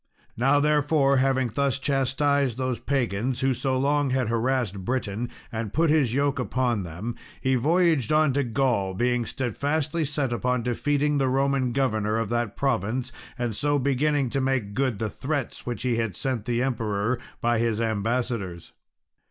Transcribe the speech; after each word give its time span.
Now, 0.35 0.59
therefore, 0.59 1.17
having 1.17 1.49
thus 1.53 1.77
chastised 1.77 2.57
those 2.57 2.79
pagans 2.79 3.41
who 3.41 3.53
so 3.53 3.77
long 3.77 4.09
had 4.09 4.29
harassed 4.29 4.83
Britain, 4.83 5.29
and 5.51 5.73
put 5.73 5.91
his 5.91 6.11
yoke 6.11 6.39
upon 6.39 6.81
them, 6.81 7.13
he 7.39 7.53
voyaged 7.53 8.11
on 8.11 8.33
to 8.33 8.43
Gaul, 8.43 8.95
being 8.95 9.27
steadfastly 9.27 10.03
set 10.03 10.33
upon 10.33 10.63
defeating 10.63 11.19
the 11.19 11.27
Roman 11.29 11.71
governor 11.71 12.17
of 12.17 12.29
that 12.29 12.57
province, 12.57 13.11
and 13.37 13.55
so 13.55 13.77
beginning 13.77 14.31
to 14.31 14.41
make 14.41 14.73
good 14.73 14.97
the 14.97 15.07
threats 15.07 15.67
which 15.67 15.83
he 15.83 15.97
had 15.97 16.15
sent 16.15 16.45
the 16.45 16.63
emperor 16.63 17.19
by 17.39 17.59
his 17.59 17.79
ambassadors. 17.79 18.71